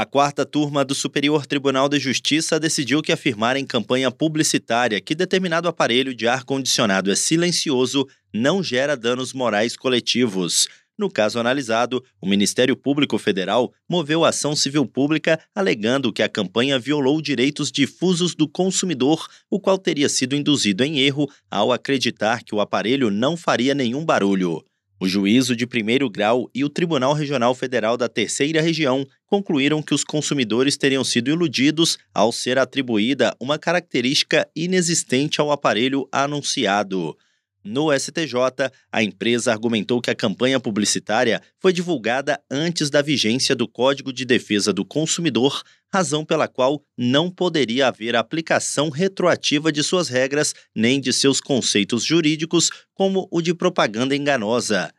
A 0.00 0.06
quarta 0.06 0.46
turma 0.46 0.82
do 0.82 0.94
Superior 0.94 1.44
Tribunal 1.44 1.86
de 1.86 1.98
Justiça 1.98 2.58
decidiu 2.58 3.02
que 3.02 3.12
afirmar 3.12 3.54
em 3.58 3.66
campanha 3.66 4.10
publicitária 4.10 4.98
que 4.98 5.14
determinado 5.14 5.68
aparelho 5.68 6.14
de 6.14 6.26
ar-condicionado 6.26 7.12
é 7.12 7.14
silencioso 7.14 8.08
não 8.32 8.62
gera 8.62 8.96
danos 8.96 9.34
morais 9.34 9.76
coletivos. 9.76 10.66
No 10.98 11.10
caso 11.10 11.38
analisado, 11.38 12.02
o 12.18 12.26
Ministério 12.26 12.74
Público 12.74 13.18
Federal 13.18 13.74
moveu 13.86 14.24
ação 14.24 14.56
civil 14.56 14.86
pública 14.86 15.38
alegando 15.54 16.14
que 16.14 16.22
a 16.22 16.30
campanha 16.30 16.78
violou 16.78 17.20
direitos 17.20 17.70
difusos 17.70 18.34
do 18.34 18.48
consumidor, 18.48 19.28
o 19.50 19.60
qual 19.60 19.76
teria 19.76 20.08
sido 20.08 20.34
induzido 20.34 20.82
em 20.82 20.98
erro 21.00 21.30
ao 21.50 21.72
acreditar 21.72 22.42
que 22.42 22.54
o 22.54 22.60
aparelho 22.62 23.10
não 23.10 23.36
faria 23.36 23.74
nenhum 23.74 24.02
barulho. 24.02 24.64
O 25.02 25.08
juízo 25.08 25.56
de 25.56 25.66
primeiro 25.66 26.10
grau 26.10 26.50
e 26.54 26.62
o 26.62 26.68
Tribunal 26.68 27.14
Regional 27.14 27.54
Federal 27.54 27.96
da 27.96 28.06
Terceira 28.06 28.60
Região 28.60 29.06
concluíram 29.26 29.82
que 29.82 29.94
os 29.94 30.04
consumidores 30.04 30.76
teriam 30.76 31.02
sido 31.02 31.30
iludidos 31.30 31.96
ao 32.12 32.30
ser 32.30 32.58
atribuída 32.58 33.34
uma 33.40 33.58
característica 33.58 34.46
inexistente 34.54 35.40
ao 35.40 35.50
aparelho 35.50 36.06
anunciado. 36.12 37.16
No 37.62 37.92
STJ, 37.92 38.70
a 38.90 39.02
empresa 39.02 39.52
argumentou 39.52 40.00
que 40.00 40.10
a 40.10 40.14
campanha 40.14 40.58
publicitária 40.58 41.42
foi 41.58 41.74
divulgada 41.74 42.40
antes 42.50 42.88
da 42.88 43.02
vigência 43.02 43.54
do 43.54 43.68
Código 43.68 44.12
de 44.12 44.24
Defesa 44.24 44.72
do 44.72 44.82
Consumidor, 44.82 45.62
razão 45.92 46.24
pela 46.24 46.48
qual 46.48 46.82
não 46.96 47.30
poderia 47.30 47.88
haver 47.88 48.16
aplicação 48.16 48.88
retroativa 48.88 49.70
de 49.70 49.82
suas 49.82 50.08
regras 50.08 50.54
nem 50.74 50.98
de 51.00 51.12
seus 51.12 51.38
conceitos 51.38 52.02
jurídicos, 52.02 52.70
como 52.94 53.28
o 53.30 53.42
de 53.42 53.52
propaganda 53.52 54.16
enganosa. 54.16 54.90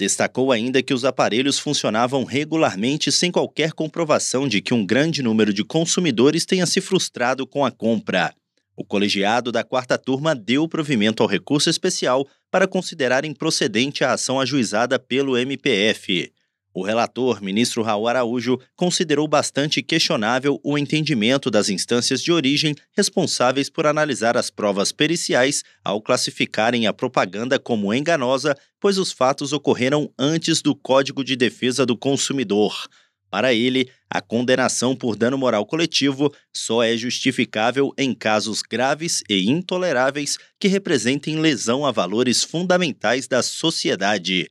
Destacou 0.00 0.50
ainda 0.50 0.82
que 0.82 0.94
os 0.94 1.04
aparelhos 1.04 1.58
funcionavam 1.58 2.24
regularmente 2.24 3.12
sem 3.12 3.30
qualquer 3.30 3.74
comprovação 3.74 4.48
de 4.48 4.62
que 4.62 4.72
um 4.72 4.86
grande 4.86 5.22
número 5.22 5.52
de 5.52 5.62
consumidores 5.62 6.46
tenha 6.46 6.64
se 6.64 6.80
frustrado 6.80 7.46
com 7.46 7.66
a 7.66 7.70
compra. 7.70 8.34
O 8.74 8.82
colegiado 8.82 9.52
da 9.52 9.62
quarta 9.62 9.98
turma 9.98 10.34
deu 10.34 10.66
provimento 10.66 11.22
ao 11.22 11.28
recurso 11.28 11.68
especial 11.68 12.26
para 12.50 12.66
considerar 12.66 13.26
improcedente 13.26 14.02
a 14.02 14.14
ação 14.14 14.40
ajuizada 14.40 14.98
pelo 14.98 15.36
MPF. 15.36 16.32
O 16.80 16.82
relator, 16.82 17.42
ministro 17.42 17.82
Raul 17.82 18.08
Araújo, 18.08 18.58
considerou 18.74 19.28
bastante 19.28 19.82
questionável 19.82 20.58
o 20.64 20.78
entendimento 20.78 21.50
das 21.50 21.68
instâncias 21.68 22.22
de 22.22 22.32
origem 22.32 22.74
responsáveis 22.96 23.68
por 23.68 23.86
analisar 23.86 24.34
as 24.34 24.48
provas 24.48 24.90
periciais 24.90 25.62
ao 25.84 26.00
classificarem 26.00 26.86
a 26.86 26.92
propaganda 26.94 27.58
como 27.58 27.92
enganosa, 27.92 28.56
pois 28.80 28.96
os 28.96 29.12
fatos 29.12 29.52
ocorreram 29.52 30.10
antes 30.18 30.62
do 30.62 30.74
Código 30.74 31.22
de 31.22 31.36
Defesa 31.36 31.84
do 31.84 31.98
Consumidor. 31.98 32.88
Para 33.30 33.52
ele, 33.52 33.90
a 34.08 34.22
condenação 34.22 34.96
por 34.96 35.16
dano 35.16 35.36
moral 35.36 35.66
coletivo 35.66 36.32
só 36.50 36.82
é 36.82 36.96
justificável 36.96 37.92
em 37.98 38.14
casos 38.14 38.62
graves 38.62 39.22
e 39.28 39.50
intoleráveis 39.50 40.38
que 40.58 40.66
representem 40.66 41.38
lesão 41.40 41.84
a 41.84 41.92
valores 41.92 42.42
fundamentais 42.42 43.28
da 43.28 43.42
sociedade 43.42 44.50